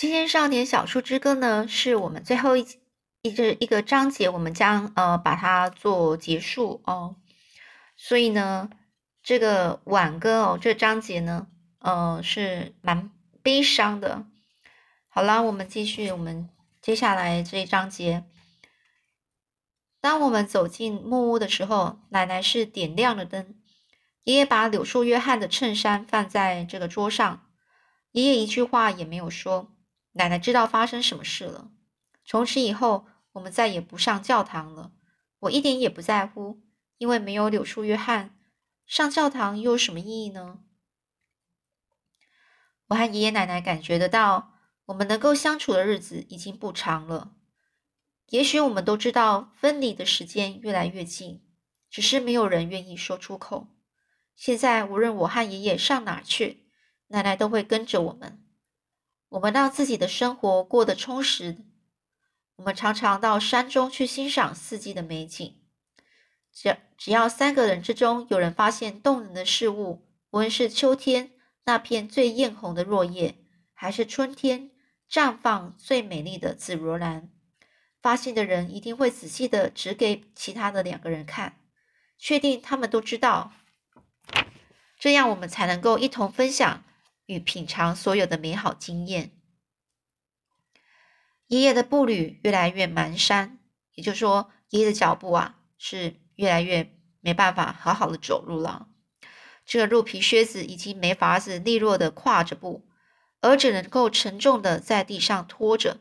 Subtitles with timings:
[0.00, 2.66] 今天少年小树之歌呢，是我们最后一
[3.20, 7.16] 一个一个章节，我们将呃把它做结束哦。
[7.98, 8.70] 所以呢，
[9.22, 11.48] 这个挽歌哦，这章节呢，
[11.80, 13.10] 呃是蛮
[13.42, 14.24] 悲伤的。
[15.10, 16.48] 好啦，我们继续，我们
[16.80, 18.24] 接下来这一章节。
[20.00, 23.54] 当我们走进木屋的时候，奶奶是点亮了灯，
[24.24, 27.46] 爷爷把柳树约翰的衬衫放在这个桌上，
[28.12, 29.76] 爷爷一句话也没有说。
[30.12, 31.70] 奶奶知道发生什么事了。
[32.24, 34.92] 从此以后，我们再也不上教堂了。
[35.40, 36.62] 我一点也不在乎，
[36.98, 38.38] 因为没有柳树约翰，
[38.86, 40.60] 上教堂又有什么意义呢？
[42.88, 44.54] 我和爷爷奶奶感觉得到，
[44.86, 47.32] 我们能够相处的日子已经不长了。
[48.30, 51.42] 也许我们都知道，分离的时间越来越近，
[51.88, 53.68] 只是没有人愿意说出口。
[54.36, 56.66] 现在，无论我和爷爷上哪去，
[57.08, 58.44] 奶奶都会跟着我们。
[59.30, 61.56] 我们让自己的生活过得充实。
[62.56, 65.56] 我们常常到山中去欣赏四季的美景。
[66.52, 71.30] 只只要三个人之中有人发现动人的事物，无论是秋天
[71.64, 73.36] 那片最艳红的落叶，
[73.72, 74.72] 还是春天
[75.08, 77.30] 绽放最美丽的紫罗兰，
[78.02, 81.60] 发现的人一定会仔细的指给其他的两个人看，
[82.18, 83.52] 确定他们都知道，
[84.98, 86.82] 这样我们才能够一同分享。
[87.30, 89.30] 与品尝所有的美好经验。
[91.46, 93.58] 爷爷的步履越来越蹒跚，
[93.94, 98.88] 也就是说，爷爷的脚步啊是越来越没办法好好的走路了。
[99.64, 102.88] 这个鹿皮靴子已经没法子利落的跨着步，
[103.40, 106.00] 而只能够沉重的在地上拖着。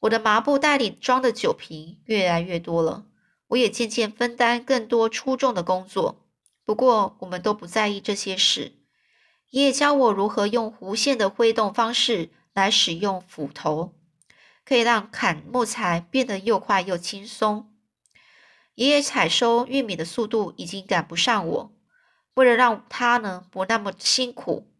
[0.00, 3.06] 我的麻布袋里装的酒瓶越来越多了，
[3.46, 6.26] 我也渐渐分担更多出众的工作。
[6.64, 8.81] 不过，我们都不在意这些事。
[9.52, 13.92] 爷爷教我如何用弧线的挥动方式来使用斧头，
[14.64, 17.70] 可以让砍木材变得又快又轻松。
[18.76, 21.72] 爷爷采收玉米的速度已经赶不上我，
[22.32, 24.72] 为了让他呢不那么辛苦，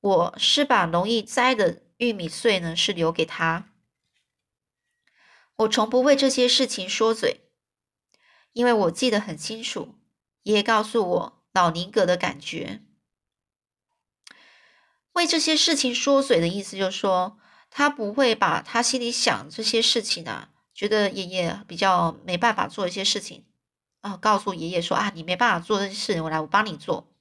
[0.00, 3.68] 我是把容易摘的玉米穗呢是留给他。
[5.56, 7.42] 我从不为这些事情说嘴，
[8.54, 9.96] 因为我记得很清楚，
[10.44, 12.80] 爷爷告诉我老宁格的感觉。
[15.18, 17.38] 为这些事情说嘴的意思，就是说
[17.70, 23.44] 他不会把他心里想这些事情啊，觉得爷爷比较没办法做一些事情
[24.00, 27.12] 啊，告诉爷爷说啊，你没办法做这些事情，我来我帮你做。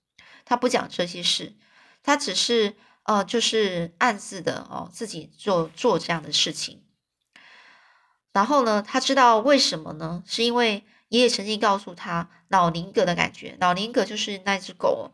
[0.46, 1.56] 他不讲这些事，
[2.04, 6.84] 他只是呃，就是暗自的哦，自己做做这样的事情。
[8.32, 10.22] 然后呢，他知道为什么呢？
[10.28, 15.12] 是因为爷爷曾经告诉他老林格的感觉，老林格就是那只狗。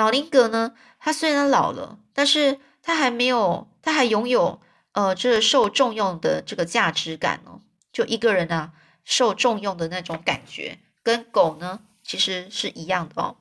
[0.00, 0.72] 老林格呢？
[0.98, 4.58] 他虽然老了，但是他还没有，他还拥有
[4.92, 7.60] 呃，这受重用的这个价值感哦。
[7.92, 8.72] 就一个人啊，
[9.04, 13.36] 受重用的那种感觉，跟狗呢其实是一样的哦。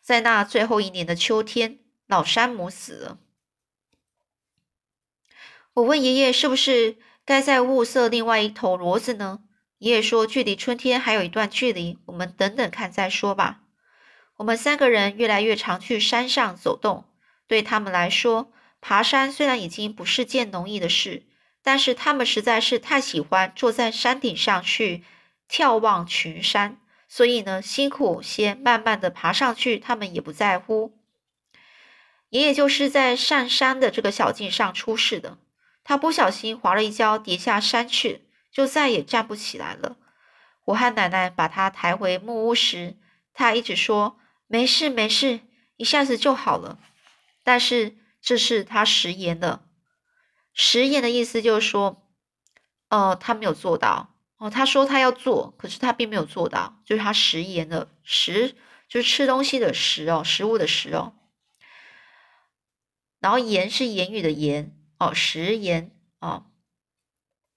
[0.00, 3.18] 在那最后一年的秋天，老山姆死了。
[5.74, 9.40] 我问爷爷，是不是该再物色另外一头骡子呢？
[9.78, 13.62] 爷爷说，距离春天还有一段距离，我们等等看再说吧。
[14.40, 17.04] 我们三个人越来越常去山上走动。
[17.46, 21.24] 对他们来说，爬山虽然已经不是件容易的事，
[21.62, 25.04] 但是他们实在是太喜欢坐在山顶上去
[25.46, 30.98] 眺望群山，所以呢，辛苦些，慢慢的爬上去，他们也不在乎。
[32.30, 35.36] 爷爷就是在上山的这个小径上出事的，
[35.84, 39.98] 他不小心滑了一跤，跌下山去，就再也站不起来了。
[40.64, 42.96] 我和奶奶把他抬回木屋时，
[43.34, 44.16] 他一直说。
[44.52, 45.38] 没事没事，
[45.76, 46.80] 一下子就好了。
[47.44, 49.64] 但是这是他食言的，
[50.52, 52.04] 食言的意思就是说，
[52.88, 54.16] 哦，他没有做到。
[54.38, 58.56] 哦，他说他要做，可是他并没有做到，就是他食言的食，
[58.88, 61.14] 就是吃东西的食哦，食物的食哦。
[63.20, 66.46] 然后言是言语的言哦，食言哦。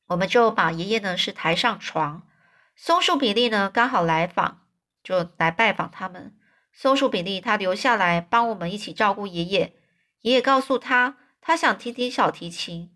[0.06, 2.28] 我们就把爷爷呢是抬上床，
[2.75, 4.68] 松树比利呢刚好来访，
[5.04, 6.38] 就来拜访他们。
[6.75, 9.74] 松鼠比利，他留下来帮我们一起照顾爷爷。
[10.22, 12.92] 爷爷告诉他，他想听听小提琴。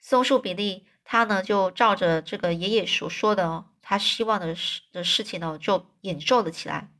[0.00, 6.90] 松鼠比利，他呢就照着这个爷爷所说的哦，他希望的事的事情呢，就演奏了起来。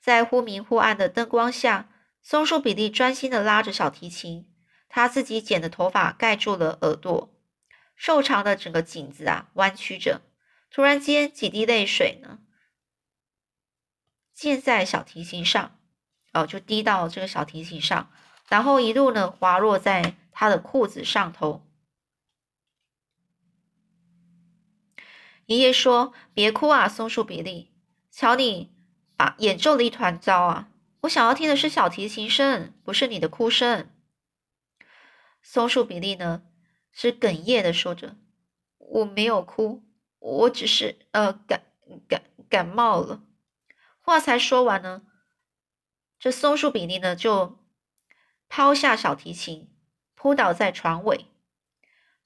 [0.00, 1.88] 在忽明忽暗的灯光下，
[2.20, 4.46] 松鼠比利专心的拉着小提琴，
[4.88, 7.34] 他自己剪的头发盖住了耳朵，
[7.96, 10.20] 瘦长的整个颈子啊弯曲着。
[10.70, 12.40] 突然间，几滴泪水呢。
[14.42, 15.78] 溅在小提琴上，
[16.32, 18.10] 哦，就滴到这个小提琴上，
[18.48, 21.64] 然后一路呢滑落在他的裤子上头。
[25.46, 27.70] 爷爷说：“别哭啊，松树比利，
[28.10, 28.74] 瞧你
[29.16, 30.70] 把演奏了一团糟啊！
[31.02, 33.88] 我想要听的是小提琴声，不是你的哭声。”
[35.40, 36.42] 松树比利呢，
[36.90, 38.16] 是哽咽的说着
[38.78, 39.84] ：“我没有哭，
[40.18, 41.62] 我只是呃感
[42.08, 43.22] 感感冒了。”
[44.02, 45.02] 话才说完呢，
[46.18, 47.58] 这松树比利呢就
[48.48, 49.70] 抛下小提琴，
[50.14, 51.26] 扑倒在床尾，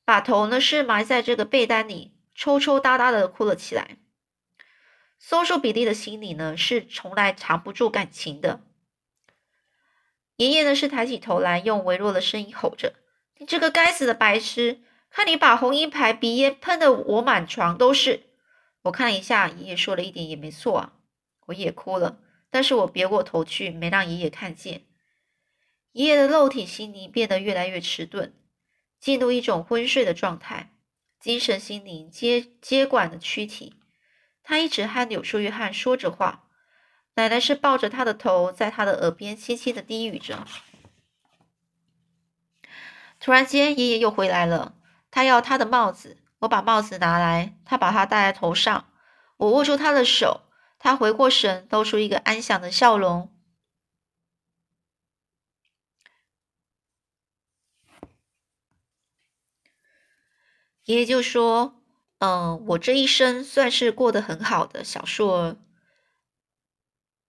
[0.05, 2.13] 把头呢是埋在这个被单里。
[2.39, 3.97] 抽抽搭搭的哭了起来。
[5.19, 8.61] 松树比利的心里呢，是从来藏不住感情的。
[10.37, 12.93] 爷爷呢，是抬起头来，用微弱的声音吼着
[13.41, 14.83] ：“你这个该死的白痴！
[15.09, 18.25] 看你把红衣牌鼻烟喷的我满床都是！”
[18.85, 20.93] 我看了一下，爷爷说的一点也没错啊。
[21.47, 22.21] 我也哭了，
[22.51, 24.85] 但是我别过头去，没让爷爷看见。
[25.93, 28.35] 爷爷的肉体心灵变得越来越迟钝，
[29.01, 30.73] 进入一种昏睡的状态。
[31.19, 33.75] 精神心灵接接管了躯体，
[34.43, 36.45] 他一直和柳树约翰说着话。
[37.15, 40.47] 奶奶是抱着他的头，在他的耳边轻轻的低语着。
[43.19, 44.75] 突然间，爷爷又回来了，
[45.11, 48.87] 他要他的帽子，我把帽子拿来，他把它戴在头上。
[49.39, 50.43] 我握住他的手，
[50.87, 53.29] 他回过神，露出一个安详的笑容。
[60.85, 61.83] 爷爷就说
[62.23, 65.57] ：“嗯，我这一生算是过得很好的，小树儿。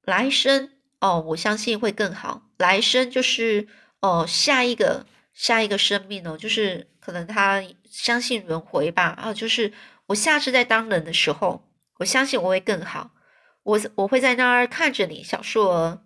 [0.04, 0.70] 来生
[1.00, 2.44] 哦，我相信会更好。
[2.58, 3.68] 来生就是
[4.02, 9.06] 哦，下一个下一个生命哦，就是可能他相信轮回吧。
[9.18, 9.74] 啊，就是
[10.06, 11.68] 我下次在当人的时候，
[11.98, 13.17] 我相信我会更好。
[13.68, 16.02] 我我会在那儿看着你，小树儿。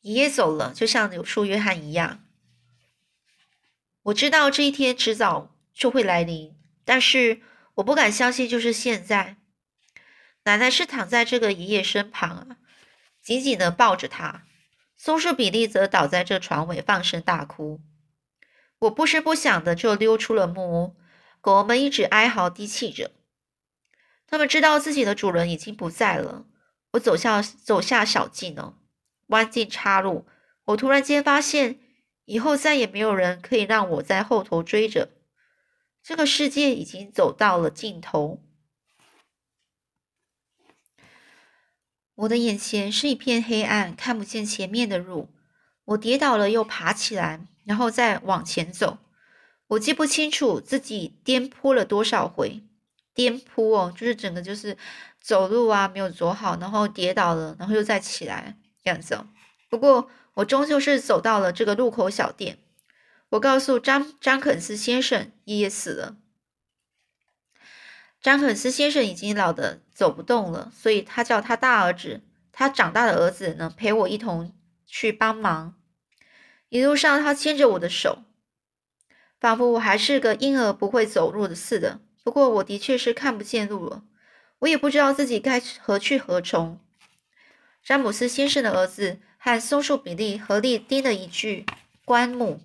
[0.00, 2.24] 爷爷走了，就像柳树约翰一样。”
[4.06, 7.42] 我知道这一天迟早就会来临，但是
[7.76, 9.36] 我不敢相信就是现在。
[10.44, 12.56] 奶奶是躺在这个爷爷身旁啊，
[13.22, 14.42] 紧紧的抱着他。
[14.96, 17.80] 松树比利则倒在这床尾放声大哭。
[18.80, 20.96] 我不声不响的就溜出了木屋，
[21.40, 23.12] 狗儿们一直哀嚎低泣着。
[24.26, 26.46] 他们知道自己的主人已经不在了。
[26.92, 28.74] 我走下走下小径呢，
[29.26, 30.26] 弯进岔路，
[30.66, 31.80] 我突然间发现。
[32.28, 35.10] 以后再也没有人可以让我在后头追着。
[36.02, 38.42] 这个世界已经走到了尽头，
[42.16, 45.28] 我的眼前是一片黑暗，看不见前面的路。
[45.84, 48.98] 我跌倒了，又爬起来，然后再往前走。
[49.68, 52.64] 我记不清楚自己颠扑了多少回。
[53.16, 54.76] 颠扑哦，就是整个就是
[55.20, 59.18] 走路啊，没有走好，然后跌倒了，然后又再起来这样子。
[59.68, 60.08] 不过。
[60.36, 62.58] 我终究是走到了这个路口小店。
[63.30, 66.18] 我告诉张张肯斯先生，爷爷死了。
[68.20, 72.20] 张肯斯先生已经老的走不动了，所以他叫他大儿子，
[72.52, 74.54] 他长大的儿子呢，陪我一同
[74.84, 75.74] 去帮忙。
[76.68, 78.18] 一路上，他牵着我的手，
[79.40, 82.00] 仿佛我还是个婴儿，不会走路的似的。
[82.26, 84.02] 不过，我的确是看不见路了，
[84.58, 86.80] 我也不知道自己该何去何从。
[87.84, 89.20] 詹姆斯先生的儿子。
[89.38, 91.64] 和松树比利合力钉了一具
[92.04, 92.60] 棺木。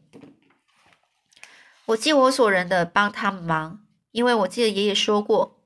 [1.86, 5.62] 我尽我所能的帮他们忙，因为我记得爷爷说过，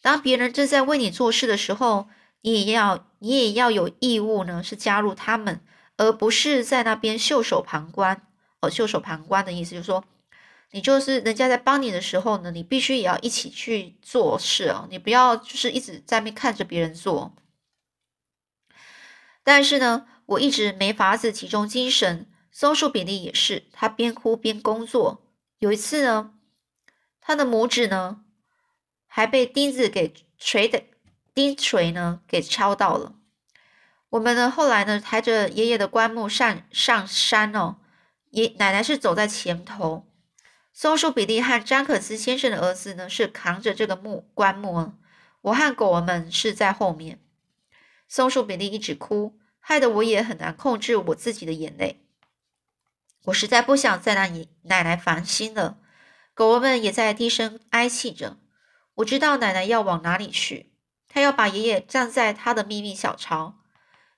[0.00, 2.08] 当别人正在为你做事的时候，
[2.42, 5.60] 你也要你也要有义务呢，是加入他们，
[5.96, 8.22] 而不是在那边袖手旁观。
[8.60, 10.04] 哦，袖手旁观的意思就是说，
[10.70, 17.34] 你就是人家在帮你的时候呢，你必须也要一起去做事哦，你不要就是一直在那边看着别人做。
[19.42, 20.06] 但是呢。
[20.30, 25.26] 我一直没法子集中精神，松树比利也是，他边哭边工作。
[25.58, 26.34] 有一次呢，
[27.20, 28.22] 他的拇指呢
[29.08, 30.84] 还被钉子给锤的
[31.34, 33.16] 钉锤呢给敲到了。
[34.10, 37.78] 我们呢后来呢抬着爷爷的棺木上上山哦，
[38.30, 40.06] 爷奶奶是走在前头，
[40.72, 44.92] 松树比利和詹克斯先生的儿子呢是扛着这个木棺木，
[45.42, 47.20] 我和狗儿们是在后面。
[48.08, 49.36] 松树比利一直哭。
[49.62, 52.00] 害得我也很难控制我自己的眼泪。
[53.26, 55.78] 我实在不想再让奶奶烦心了。
[56.32, 58.38] 狗儿们也在低声哀泣着。
[58.94, 60.72] 我知道奶奶要往哪里去，
[61.08, 63.60] 她要把爷爷葬在她的秘密小巢。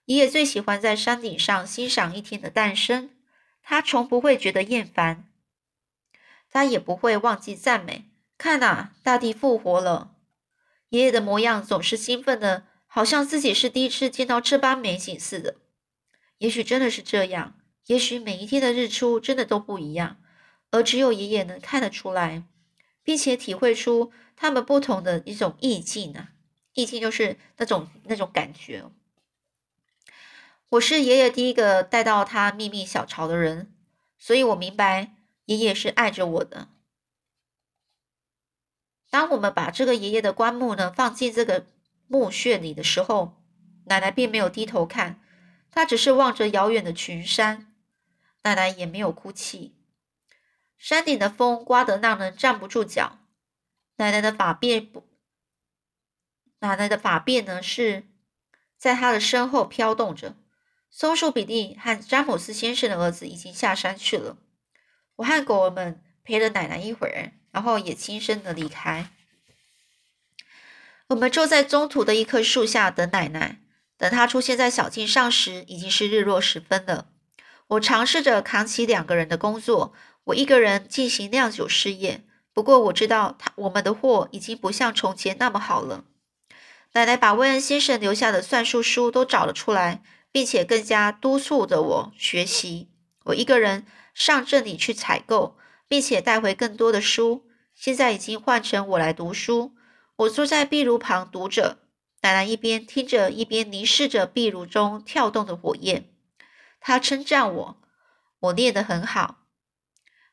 [0.04, 3.10] 爷爷最喜欢在山顶上欣赏一天的诞生，
[3.62, 5.28] 他从不会觉得厌烦，
[6.52, 8.04] 他也不会忘记赞美。
[8.38, 10.14] 看呐，大地复活了！
[10.90, 12.68] 爷爷的模样总是兴奋的。
[12.94, 15.56] 好像自己是第一次见到这般美景似的，
[16.36, 17.54] 也许真的是这样。
[17.86, 20.18] 也许每一天的日出真的都不一样，
[20.70, 22.42] 而只有爷爷能看得出来，
[23.02, 26.28] 并且体会出他们不同的一种意境呢。
[26.74, 28.84] 意境就是那种那种感觉。
[30.68, 33.72] 我是爷爷第一个带到他秘密小巢的人，
[34.18, 35.14] 所以我明白
[35.52, 36.68] 爷爷是爱着我的。
[39.10, 41.66] 当我们把这个爷爷的棺木呢放进这个
[42.06, 43.34] 墓穴里的时候，
[43.84, 45.22] 奶奶并没有低头看，
[45.70, 47.74] 她只是望着遥远的群山。
[48.44, 49.76] 奶奶也没有哭泣。
[50.78, 53.18] 山顶的风刮得让人站不住脚。
[53.96, 55.06] 奶奶的发辫不，
[56.60, 58.08] 奶奶的发辫呢是
[58.78, 60.34] 在她的身后飘动着。
[60.90, 64.36] 松树比利和詹姆斯先生的儿子已经下山去了。
[65.16, 69.10] 我和狗儿们陪了奶奶一会儿，然后也轻声的离开。
[71.08, 73.60] 我们坐在中途的一棵树下等奶奶。
[73.96, 77.08] 等她出现在小径上时，已经是日落时分了。
[77.68, 79.92] 我尝试着扛起两个人的工作，
[80.24, 82.24] 我一个人进行酿酒事业。
[82.52, 86.04] 不过我知道，他我们的货已经不像从前那么好了。
[86.94, 90.02] 奶奶把威恩先生留下的算术书都找了出来。
[90.32, 92.88] 并且更加督促着我学习。
[93.24, 95.56] 我一个人上镇里去采购，
[95.88, 97.46] 并且带回更多的书。
[97.74, 99.72] 现在已经换成我来读书。
[100.16, 101.78] 我坐在壁炉旁读着，
[102.20, 106.10] 奶奶一边听着，一边凝视着壁炉中跳动的火焰。
[106.80, 107.82] 她称赞我，
[108.40, 109.38] 我念得很好。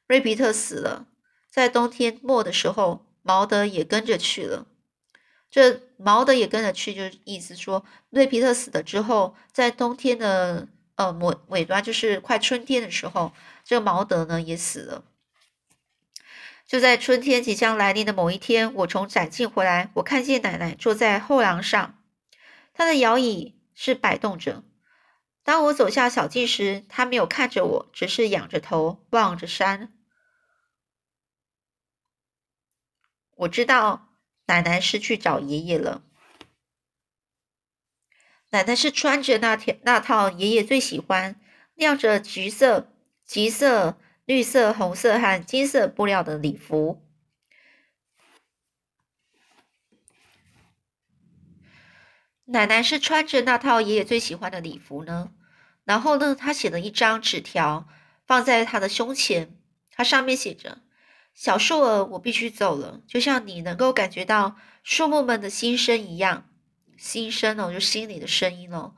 [0.07, 1.07] 瑞皮特死了，
[1.49, 4.65] 在冬天末的时候，毛德也跟着去了。
[5.49, 10.67] 这毛德也跟着去，就意思说，瑞皮特死了之后，在冬天的
[10.99, 13.31] 呃末尾端，就是快春天的时候，
[13.63, 15.05] 这个毛德呢也死了。
[16.67, 22.03] 就在春天即将来临的某一天，我从展进回来，我看见奶奶坐在后廊上，
[22.73, 24.63] 她的摇椅是摆动着。
[25.41, 29.93] 当我走下小径时，她没有看着我，只是仰着头望着山。
[33.37, 34.07] 我知道。
[34.47, 36.01] 奶奶是去找爷爷了。
[38.51, 41.39] 奶奶是穿着那天那套爷爷最喜欢、
[41.75, 42.91] 亮着橘色、
[43.25, 47.05] 橘色、绿色、红色和金色布料的礼服。
[52.45, 55.29] 奶奶是穿着那套爷爷最喜欢的礼服呢。
[55.83, 57.87] 然后呢，她写了一张纸条
[58.25, 59.55] 放在他的胸前，
[59.91, 60.79] 它上面写着。
[61.35, 66.48] 小树儿，我必须走了，就像你能够感觉到树木们的心声一样，
[66.99, 68.93] 心声哦，就心里的声音哦。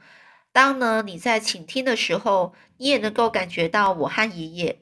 [0.51, 4.81] 当呢你在倾听的时候，你也能够感觉到我和爷爷，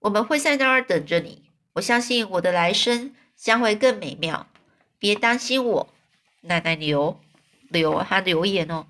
[0.00, 1.50] 我们会在那儿等着你。
[1.72, 4.46] 我相信我的来生将会更美妙。
[4.98, 5.88] 别担心我，
[6.42, 7.20] 奶奶留
[7.68, 8.86] 留还留言哦。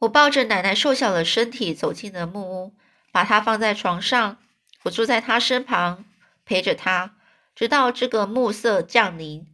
[0.00, 2.74] 我抱着奶奶瘦小的身体走进了木屋，
[3.12, 4.38] 把她放在床上。
[4.84, 6.04] 我坐在她身旁，
[6.44, 7.16] 陪着他，
[7.54, 9.46] 直到这个暮色降临。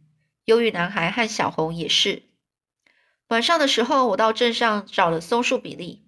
[0.45, 2.23] 忧郁男孩和小红也是。
[3.27, 6.07] 晚上的时候，我到镇上找了松树比利，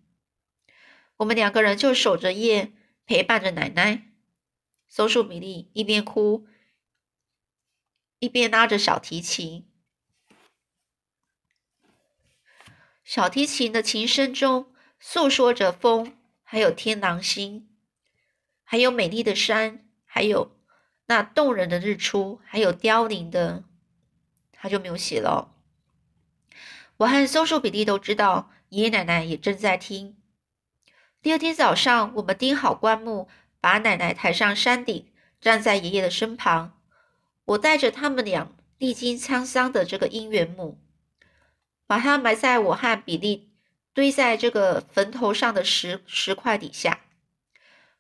[1.17, 2.71] 我们两个人就守着夜，
[3.05, 4.03] 陪伴着奶奶。
[4.87, 6.47] 松树比利一边哭，
[8.19, 9.67] 一边拉着小提琴。
[13.03, 17.69] 小提琴的琴声中诉说着风，还有天狼星。
[18.63, 20.57] 还有美丽的山，还有
[21.07, 23.63] 那动人的日出，还有凋零的，
[24.59, 25.53] 他就没有写了。
[26.97, 30.17] 我和松树比利都知道，爷爷奶奶也正在听。
[31.21, 33.27] 第二天早上，我们钉好棺木，
[33.59, 36.79] 把奶奶抬上山顶，站在爷爷的身旁。
[37.45, 40.79] 我带着他们俩历经沧桑的这个姻缘木，
[41.85, 43.51] 把它埋在我和比利
[43.93, 47.01] 堆在这个坟头上的石石块底下。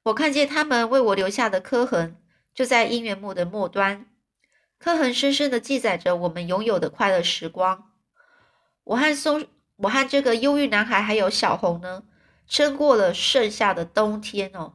[0.03, 2.15] 我看见他们为我留下的刻痕，
[2.53, 4.05] 就在姻缘木的末端。
[4.79, 7.91] 刻痕深深的记载着我们拥有的快乐时光。
[8.83, 12.03] 我和松，我和这个忧郁男孩还有小红呢，
[12.47, 14.73] 撑过了盛夏的冬天哦。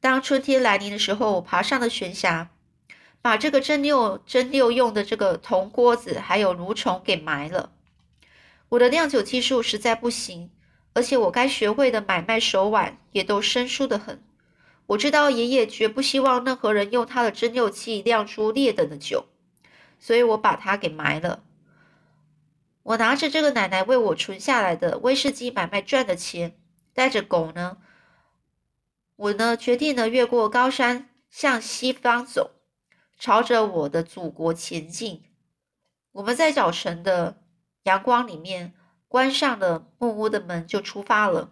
[0.00, 2.50] 当春天来临的时候，我爬上了悬崖，
[3.20, 7.72] 把这个蒸馏蒸馏用的这个铜锅子还有蠕虫给埋了。
[8.70, 10.50] 我的酿酒技术实在不行。
[10.94, 14.20] 而且我该学会的买卖手腕也都生疏的很。
[14.88, 19.26] 我知道爷爷绝不希望任何人用他的蒸馏器酿出劣等的酒，
[19.98, 21.44] 所以我把它给埋了。
[22.82, 26.58] 我拿着这个奶奶为我存下来的威士忌买卖赚的钱，
[26.92, 27.78] 带着狗呢，
[29.16, 32.52] 我呢决定呢越过高山向西方走，
[33.18, 35.24] 朝着我的祖国前进。
[36.12, 37.42] 我们在早晨的
[37.84, 38.74] 阳光里面。
[39.10, 41.50] 关上了木屋的门，就出发了。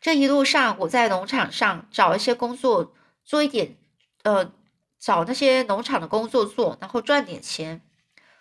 [0.00, 3.76] 这一路上，我在农场上找一些工作做一点，
[4.22, 4.50] 呃，
[4.98, 7.82] 找那些农场的工作做，然后赚点钱。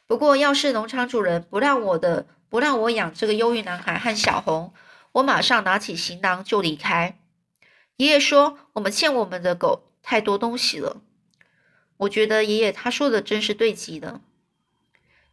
[0.07, 4.73] 不过，要是农场主人不让我的，不让我养这个忧郁男孩和小红，
[5.11, 7.19] 我马上拿起行囊就离开。
[7.97, 11.01] 爷爷说，我们欠我们的狗太多东西了。
[11.97, 14.21] 我觉得爷爷他说的真是对极了。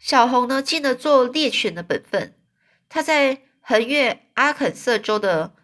[0.00, 2.34] 小红呢，尽了做猎犬的本分。
[2.88, 5.54] 他在横越阿肯色州的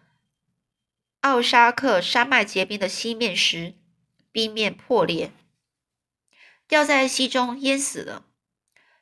[1.23, 3.75] 奥沙克山脉结冰的西面时，
[4.29, 5.31] 冰面破裂，
[6.67, 8.25] 掉在溪中淹死了。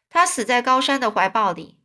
[0.08, 1.80] 他死在高山的怀抱里。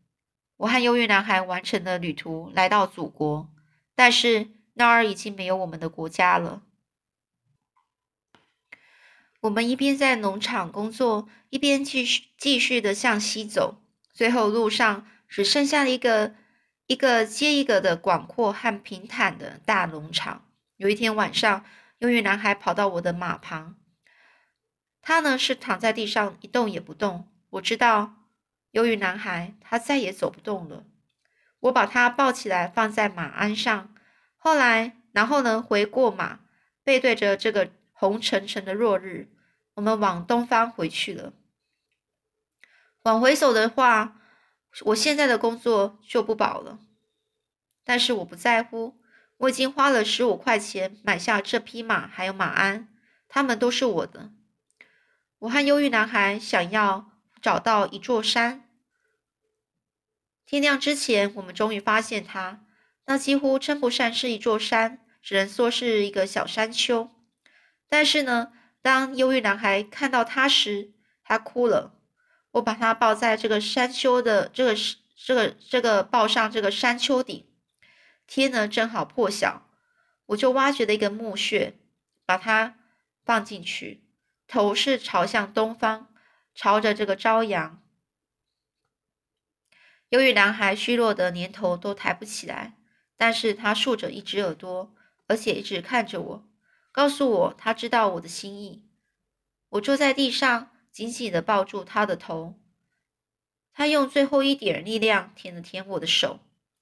[0.59, 3.49] 我和忧郁男孩完成了旅途，来到祖国，
[3.95, 6.63] 但是那儿已经没有我们的国家了。
[9.41, 13.81] 我们一边在农场工作，一边继续继续的向西走。
[14.13, 16.35] 最后，路上只剩下了一个
[16.87, 20.45] 一个接一个的广阔和平坦的大农场。
[20.77, 21.65] 有一天晚上，
[21.99, 23.77] 忧郁男孩跑到我的马旁，
[25.03, 27.29] 他呢是躺在地上一动也不动。
[27.51, 28.15] 我知道，
[28.71, 30.85] 忧郁男孩他再也走不动了。
[31.61, 33.93] 我把他抱起来放在马鞍上，
[34.37, 36.41] 后来，然后呢回过马，
[36.85, 39.29] 背对着这个红沉沉的落日。
[39.75, 41.33] 我们往东方回去了。
[43.03, 44.21] 往回走的话，
[44.85, 46.79] 我现在的工作就不保了。
[47.85, 49.01] 但是我不在乎，
[49.39, 52.89] 我已经花了十五块钱买下这匹马，还有马鞍，
[53.29, 54.33] 它们都是我的。
[55.41, 58.69] 我和忧郁男孩想要找到一座山。
[60.45, 62.65] 天亮之前，我们终于发现它。
[63.07, 67.11] 那几乎称不上是一座山，只能说是一个小山丘。
[67.89, 68.53] 但是呢。
[68.83, 70.93] 当忧郁男孩看到他时，
[71.25, 71.96] 他哭了。
[72.57, 74.75] 我把它抱在这个山丘的这个
[75.15, 77.47] 这个这个抱上这个山丘顶，
[78.27, 79.69] 天呢正好破晓，
[80.27, 81.79] 我就挖掘了一个墓穴，
[82.25, 82.79] 把它
[83.25, 84.05] 放进去，
[84.47, 86.09] 头是朝向东方，
[86.55, 87.83] 朝着这个朝阳。
[90.09, 92.79] 由于男孩虚弱的连头都抬不起来，
[93.19, 94.95] 但是他竖着一只耳朵，
[95.27, 96.49] 而且一直看着我。
[96.91, 98.89] 告诉我，他知道我的心意。
[99.71, 102.59] 我坐在地上，紧紧的抱住他的头。
[103.75, 106.41] 他用最后一点力量舔了舔我的手。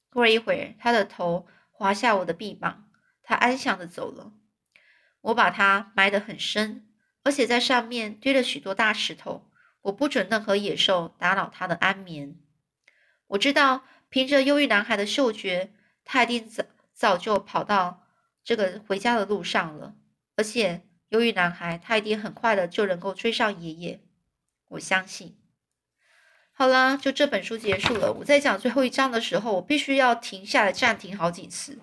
[0.09, 2.89] 过了一会儿，他的头滑下我的臂膀，
[3.25, 4.33] 他安详的走了。
[5.23, 6.87] 我把他埋得很深，
[7.25, 9.51] 而且在上面堆了许多大石头。
[9.83, 12.39] 我不准任何野兽打扰他的安眠。
[13.27, 15.73] 我知道，凭着忧郁男孩的嗅觉，
[16.05, 18.07] 他一定早早就跑到
[18.45, 19.97] 这个回家的路上了。
[20.37, 24.01] 而且，忧郁男孩他一定很快的就能够追上爷爷，
[24.67, 25.37] 我相信。
[26.53, 28.13] 好啦，就这本书结束了。
[28.13, 31.79] 我在讲最后一章的时候，我必须要停下来暂停好几次，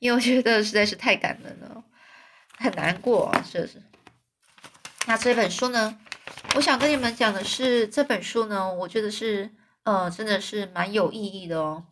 [0.00, 1.84] 因为我觉得实在是太感人了，
[2.58, 3.80] 很难过啊，这是。
[5.06, 5.96] 那这本书呢，
[6.56, 9.48] 我想跟你们讲的是，这本书呢，我觉得是，
[9.84, 11.86] 呃，真的是蛮有意义的哦。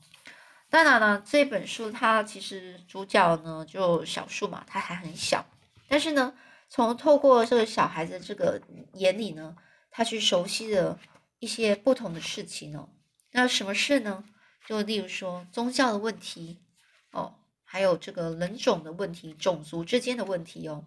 [0.68, 5.46] 当然了，这本书它其实主角呢就小树嘛，他还很小。
[5.90, 6.34] 但是呢，
[6.68, 8.60] 从透过这个小孩子这个
[8.94, 9.56] 眼里呢，
[9.90, 10.98] 他去熟悉的
[11.38, 12.90] 一些不同的事情哦。
[13.32, 14.24] 那什么事呢？
[14.66, 16.60] 就例如说宗教的问题
[17.10, 20.84] 哦，还有这个人种的问题、种族之间的问题哦。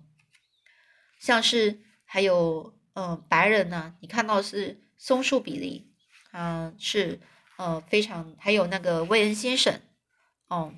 [1.20, 5.92] 像是还有嗯，白人呢，你看到是松树比例，
[6.32, 7.20] 嗯，是
[7.58, 9.82] 呃非常，还有那个威恩先生
[10.48, 10.74] 哦，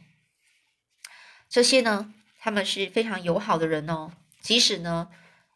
[1.49, 2.13] 这些呢。
[2.45, 4.11] 他们是非常友好的人哦，
[4.43, 5.09] 即使呢，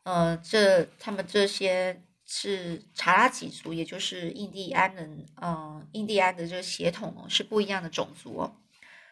[0.03, 8.55] 呃，这他们这些是查拉几族，也就是印第安人，呃，印第安的这个血统哦，是不一样的种族哦，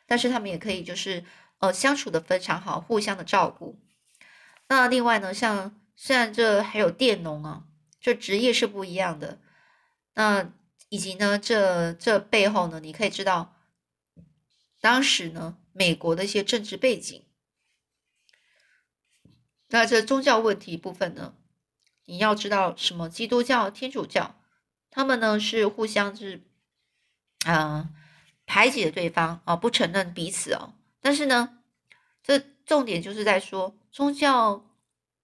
[0.07, 1.25] 但是他们也可以就是
[1.59, 3.77] 呃相处的非常好，互相的照顾。
[4.69, 7.65] 那另外呢，像虽然这还有佃农啊，
[7.99, 9.39] 这职业是不一样的，
[10.13, 10.53] 那
[10.87, 13.57] 以及呢，这这背后呢，你可以知道，
[14.79, 17.21] 当时呢，美国的一些政治背景。
[19.75, 21.33] 那这宗教问题部分呢？
[22.05, 23.09] 你要知道什么？
[23.09, 24.39] 基督教、天主教，
[24.89, 26.41] 他们呢是互相是，
[27.45, 27.89] 啊，
[28.45, 30.75] 排挤的对方啊，不承认彼此哦。
[31.01, 31.57] 但是呢，
[32.23, 34.65] 这重点就是在说宗教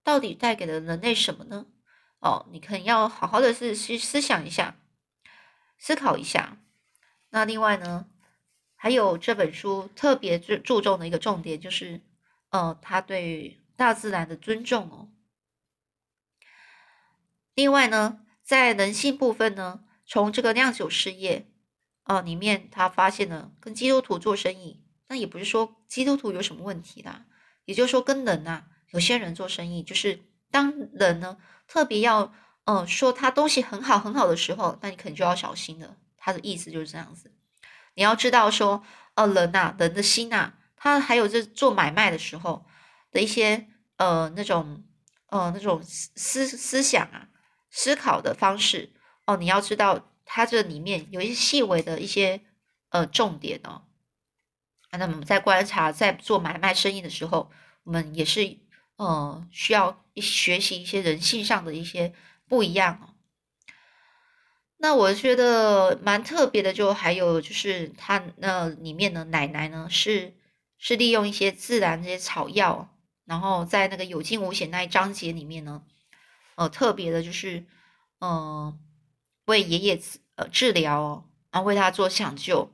[0.03, 1.67] 到底带给了人类什么呢？
[2.19, 4.75] 哦，你可能要好好的是去思想一下，
[5.77, 6.57] 思考一下。
[7.29, 8.05] 那另外呢，
[8.75, 12.01] 还有这本书特别注注重的一个重点就是，
[12.49, 13.60] 呃，他对于。
[13.81, 15.09] 大自然的尊重哦。
[17.55, 21.51] 另外呢，在人性部分呢，从这个酿酒事业
[22.03, 27.25] 哦里面，他发现了跟基督徒做生意，那也不是说基督徒有什么问题啦。
[27.65, 30.19] 也就是说，跟人啊，有些人做生意，就是
[30.51, 32.31] 当人呢特别要，
[32.65, 35.97] 嗯，说他东西很好很好的时候，那你可能就要小心了。
[36.17, 37.33] 他的意思就是这样子。
[37.95, 38.83] 你要知道说，
[39.15, 42.63] 呃，人呐，人的心呐，他还有这做买卖的时候
[43.11, 44.83] 的一些，呃，那种，
[45.27, 47.27] 呃，那种思思想啊，
[47.69, 48.93] 思考的方式
[49.25, 52.41] 哦，你要知道，它这里面有一些细微的一些，
[52.89, 53.83] 呃，重点哦。
[54.91, 57.49] 那我们在观察，在做买卖生意的时候，
[57.83, 58.57] 我们也是，
[58.97, 62.13] 呃，需要学习一些人性上的一些
[62.47, 63.15] 不一样哦。
[64.83, 70.35] 那我觉得蛮特别的，就还有就是它那里面的奶奶呢，是
[70.77, 72.93] 是利用一些自然这些草药，
[73.31, 75.83] 然后在那个有惊无险那一章节里面呢，
[76.55, 77.65] 呃，特别的就是，
[78.19, 78.77] 嗯，
[79.45, 80.01] 为爷爷
[80.35, 82.69] 呃治疗，然后为他做抢救。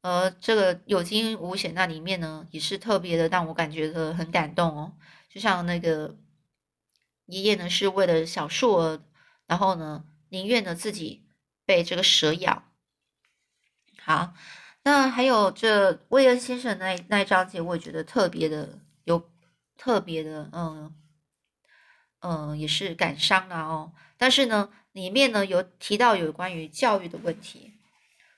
[0.00, 4.94] 呃，这个有惊无险那里面呢，也是特别的让我感觉的很感动哦。
[5.28, 6.16] 就像那个
[7.26, 9.02] 爷爷呢，是为了小树儿，
[9.46, 11.26] 然后呢，宁愿呢自己
[11.66, 12.62] 被这个蛇咬。
[14.02, 14.32] 好，
[14.84, 18.78] 那还有这威尔先生那那一章节，我也觉得特别的
[19.80, 20.94] 特别的，嗯
[22.20, 23.92] 嗯，也是感伤啊哦。
[24.18, 27.72] 但是呢，里面呢有提到有关于教育的问题。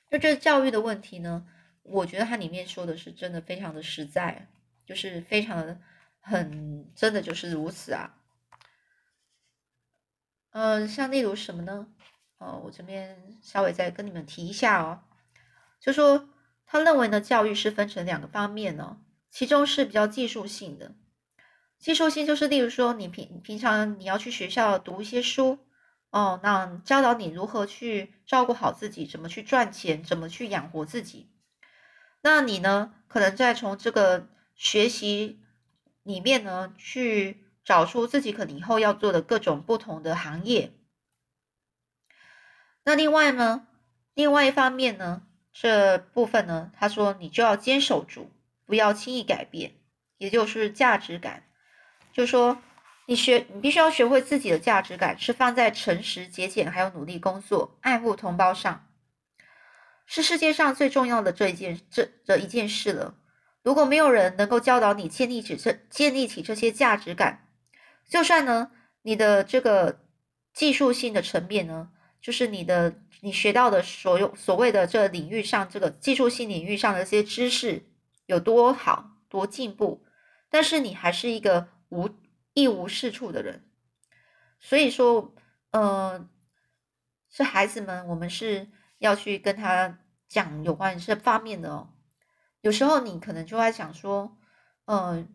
[0.09, 1.44] 就这教育的问题呢，
[1.83, 4.48] 我觉得它里面说的是真的非常的实在，
[4.87, 5.81] 就是非常的
[6.20, 8.14] 很真的就是如此啊。
[10.50, 11.88] 呃，像例如什么呢？
[12.38, 15.02] 哦，我这边稍微再跟你们提一下哦，
[15.81, 16.28] 就说
[16.66, 20.94] 他认为呢，教育是分成两个方面呢，其中是比较技术性的，
[21.83, 25.59] 技术性就是例如说你平平常你要去学校读一些书。
[26.11, 31.31] 哦，那教导你如何去照顾好自己，怎么去赚钱，怎么去养活自己。
[32.21, 35.40] 那你呢，可能在从这个学习
[36.03, 40.75] 里面呢，去找出自己可能以后要做的各种不同的行业。
[42.85, 43.66] 那另外呢，
[44.12, 48.31] 另外一方面呢，这部分呢，他说你就要坚守住，
[48.66, 49.77] 不要轻易改变，
[50.18, 51.45] 也就是价值感，
[52.12, 52.59] 就说。
[53.07, 58.87] 你学，你必须要学会自己的价值感是放在诚实、节俭，还有努力工作、爱护同胞上，
[60.07, 63.16] 是世界上最重要的这一件这这一件事了。
[63.64, 67.48] 如果没有人能够教导你建立起这建立起这些价值感，
[68.09, 68.70] 就算呢
[69.03, 69.98] 你的这个
[70.55, 77.85] 技术性的层面呢，就是你的你学到的所有所谓的这领域上这个技术性领域上的这些知识
[78.27, 80.05] 有多好多进步，
[80.48, 82.11] 但是你还是一个无。
[82.55, 83.64] 一无是处的人，
[84.61, 85.35] 所以说，
[85.70, 86.28] 呃，
[87.31, 91.94] 是孩子们，我们是要去跟他讲有关于这方面的哦。
[92.61, 94.37] 有时候你可能就会想说，
[94.85, 95.26] 呃，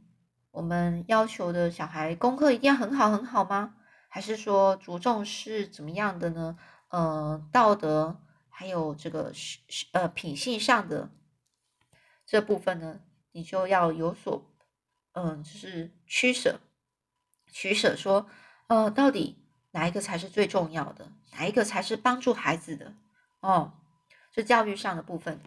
[0.52, 3.74] 我们要求的小孩功课一定要很好很好吗？
[4.10, 6.60] 还是说着重是怎么样的呢？
[6.90, 9.34] 呃，道德还有这个
[9.94, 11.10] 呃品性上的
[12.28, 14.56] 这部分呢，你就要有所，
[15.18, 16.60] 嗯，就是取舍。
[17.52, 18.30] 取舍说，
[18.68, 19.36] 呃，到底
[19.72, 21.12] 哪一个才是最重要的？
[21.32, 22.94] 哪一个才是帮助孩子的？
[23.40, 23.74] 哦，
[24.36, 25.40] 是教育上的部分。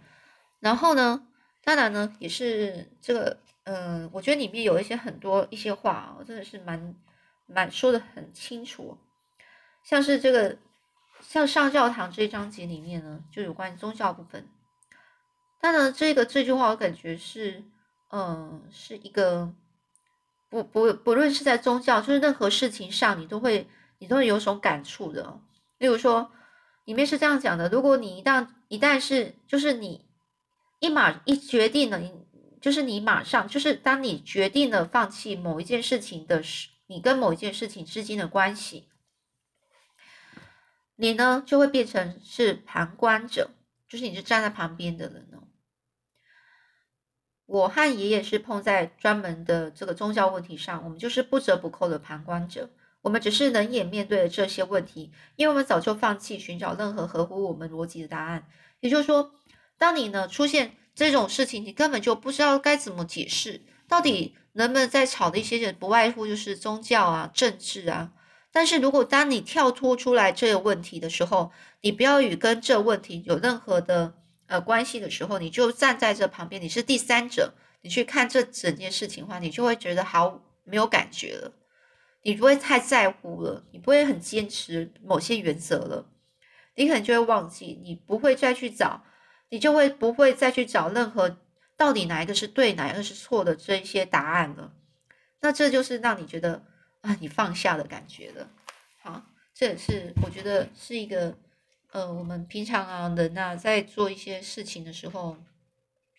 [0.59, 1.25] 然后呢，
[1.63, 6.97] 当然呢，也是这个，嗯，我觉得里面有一些很多一些话啊，真的是蛮
[7.47, 8.99] 蛮说的很清楚。
[9.85, 10.59] 像是这个，
[11.21, 14.49] 像上教堂这一章节里面呢，就有关于宗教部分。
[15.61, 17.63] 但呢，这个这句话我感觉是，
[18.11, 19.55] 嗯，是一个。
[20.51, 25.41] 不不不论是在宗教，就是任何事情上，你都会你都会有种感触的。
[25.79, 26.33] 例如说，
[26.85, 30.07] 里面是这样讲的：如果你一旦一旦是就是你
[30.81, 32.13] 一马一决定了，你
[32.61, 38.89] 就是你马上就是当你决定了放弃某一件事情的时，你跟某一件事情之间的关系，
[40.97, 43.51] 你呢就会变成是旁观者，
[43.89, 45.47] 就是你是站在旁边的人哦。
[47.51, 52.71] 我和爷爷是碰在专门的这个宗教问题上，我们就是不折不扣的旁观者。
[53.03, 58.47] 我们只是冷眼面对了这些问题，因为我们早就放弃寻找任何合乎我们逻辑的答案。
[58.79, 59.33] 也就是说，
[59.77, 63.63] 当你呢出现这种事情，你根本就不知道该怎么解释。
[63.89, 68.13] 到底人们在吵的一些人，不外乎就是宗教啊、政治啊。
[68.53, 74.20] 但是如果当你跳脱出来这个问题的时候，你不要与跟这问题有任何的。
[74.51, 81.53] 呃，关系的时候，你就站在这旁边，你是第三者，你去看这整件事情的话，你就会觉得好没有感觉了，
[82.23, 86.11] 你不会太在乎了，你不会很坚持某些原则了，
[86.75, 89.05] 你可能就会忘记，你不会再去找，
[89.51, 91.39] 你就会不会再去找任何
[91.77, 94.73] 到底哪一个是对，哪一个是错的这一些答案了。
[95.41, 96.65] 那这就是让你觉得
[97.03, 98.51] 啊，你放下的感觉了。
[99.01, 99.23] 好，
[99.55, 101.39] 这也是我觉得是一个
[101.93, 105.37] 呃，我们平常啊人啊在做一些事情的时候，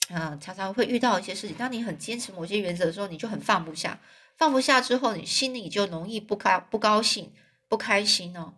[0.10, 1.55] 啊常常会遇到一些事情。
[1.55, 3.99] 当你很坚持某些原则的时候，你就很放不下，
[4.38, 7.31] 放不下之后，你心里就容易不开不高兴、
[7.69, 8.53] 不开心哦。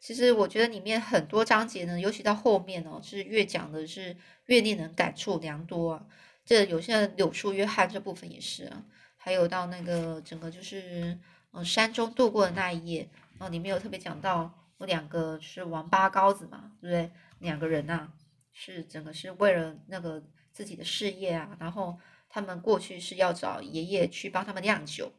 [0.00, 4.14] 其实我觉得里面很多章节呢，尤其到后面哦，是越讲的是
[4.46, 6.04] 越令人感触良多啊。
[6.44, 8.82] 这有些柳树约翰这部分也是啊。
[9.16, 11.16] 还有到那个整个就是
[11.52, 14.52] 嗯山中度过的那一夜，哦里面有特别讲到
[14.86, 17.12] 两个是王八羔子嘛，对不对？
[17.38, 18.12] 两个人呐
[18.52, 25.12] 是整个是为了那个自己的事业啊，然后他们过去是要找爷爷去帮他们酿酒，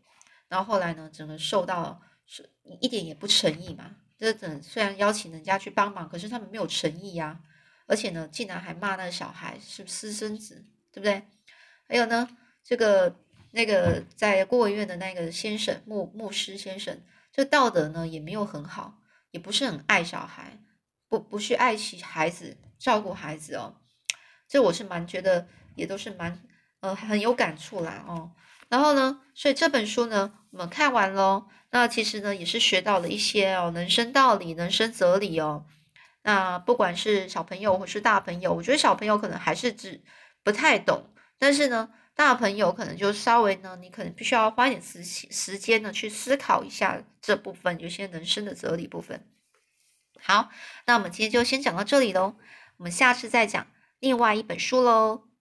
[0.47, 2.49] 然后后来呢整个受到是
[2.79, 7.39] 一点也不诚意嘛，这整虽然邀请人家去帮忙，可是他们没有诚意呀，
[7.85, 11.23] 而且呢竟然还骂那个小孩是私生子，对不对？
[11.87, 12.29] 还有呢
[12.63, 13.15] 这个。
[13.55, 16.99] 那个在孤儿院的那个先生牧牧师先生，
[17.31, 18.99] 这道德呢也没有很好，
[19.33, 20.59] 也不是很爱小孩，
[21.09, 23.75] 不不去爱惜孩子，照顾孩子哦。
[24.47, 26.39] 这我是蛮觉得也都是蛮
[26.81, 28.31] 呃很有感触啦哦。
[28.69, 35.65] 然后呢，所以这本书呢我们看完喽，那其实呢也是学到了一些哦人生道理、人生哲理哦。
[36.21, 40.03] 那不管是小朋友或是大朋友，我觉得小朋友可能还是只
[40.43, 41.89] 不太懂，但是呢。
[42.15, 49.27] 大朋友可能就稍微呢，你可能必须要花一点时时间呢，去思考一下这部分有些人生的哲理部分。
[50.19, 50.49] 好，
[50.85, 52.35] 那我们今天就先讲到这里喽，
[52.77, 53.67] 我们下次再讲
[53.99, 55.32] 另外一本书喽。